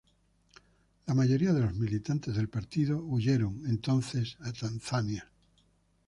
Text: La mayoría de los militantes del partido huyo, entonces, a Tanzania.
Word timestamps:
La 1.05 1.13
mayoría 1.13 1.53
de 1.53 1.59
los 1.61 1.75
militantes 1.75 2.33
del 2.35 2.49
partido 2.49 2.97
huyo, 3.03 3.35
entonces, 3.67 4.35
a 4.41 4.51
Tanzania. 4.51 5.29